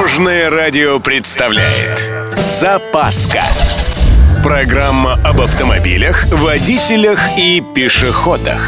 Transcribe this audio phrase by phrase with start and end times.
[0.00, 3.42] Дорожное радио представляет Запаска
[4.42, 8.62] Программа об автомобилях, водителях и пешеходах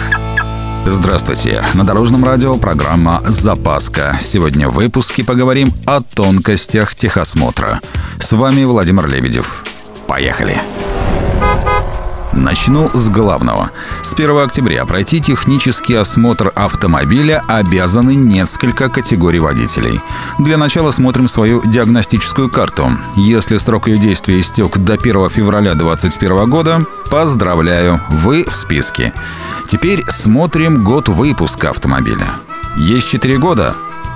[0.84, 1.64] Здравствуйте!
[1.72, 4.18] На Дорожном радио программа «Запаска».
[4.20, 7.80] Сегодня в выпуске поговорим о тонкостях техосмотра.
[8.20, 9.64] С вами Владимир Лебедев.
[10.06, 10.60] Поехали!
[12.32, 13.70] Начну с главного.
[14.02, 20.00] С 1 октября пройти технический осмотр автомобиля обязаны несколько категорий водителей.
[20.38, 22.90] Для начала смотрим свою диагностическую карту.
[23.16, 29.12] Если срок ее действия истек до 1 февраля 2021 года, поздравляю, вы в списке.
[29.68, 32.30] Теперь смотрим год выпуска автомобиля.
[32.76, 33.74] Есть 4 года?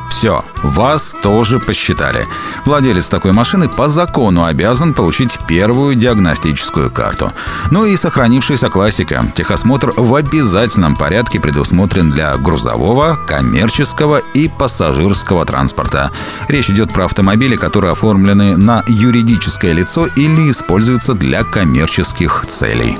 [0.09, 2.27] Все, вас тоже посчитали.
[2.67, 7.31] Владелец такой машины по закону обязан получить первую диагностическую карту.
[7.71, 9.25] Ну и сохранившаяся классика.
[9.37, 16.11] Техосмотр в обязательном порядке предусмотрен для грузового, коммерческого и пассажирского транспорта.
[16.49, 22.99] Речь идет про автомобили, которые оформлены на юридическое лицо или используются для коммерческих целей.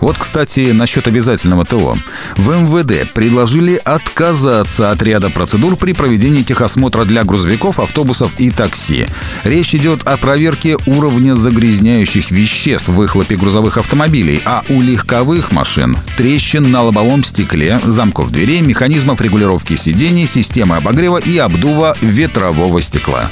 [0.00, 1.96] Вот, кстати, насчет обязательного ТО.
[2.36, 9.06] В МВД предложили отказаться от ряда процедур при проведении техосмотра для грузовиков, автобусов и такси.
[9.44, 15.96] Речь идет о проверке уровня загрязняющих веществ в выхлопе грузовых автомобилей, а у легковых машин–
[16.16, 23.30] трещин на лобовом стекле, замков дверей, механизмов регулировки сидений, системы обогрева и обдува ветрового стекла.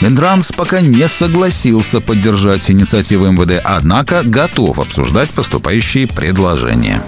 [0.00, 7.02] Минтранс пока не согласился поддержать инициативу МВД, однако готов обсуждать поступающие предложения.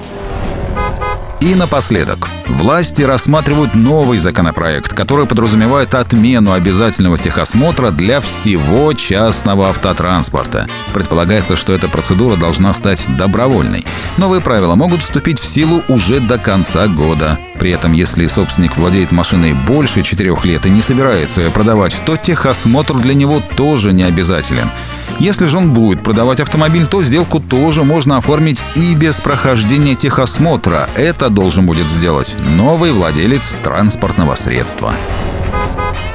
[1.41, 2.29] И напоследок.
[2.47, 10.69] Власти рассматривают новый законопроект, который подразумевает отмену обязательного техосмотра для всего частного автотранспорта.
[10.95, 13.85] Предполагается, что эта процедура должна стать добровольной.
[14.19, 17.39] Новые правила могут вступить в силу уже до конца года.
[17.63, 22.17] При этом, если собственник владеет машиной больше четырех лет и не собирается ее продавать, то
[22.17, 24.69] техосмотр для него тоже не обязателен.
[25.21, 30.91] Если же он будет продавать автомобиль, то сделку тоже можно оформить и без прохождения техосмотра.
[30.97, 34.93] Это должен будет сделать новый владелец транспортного средства.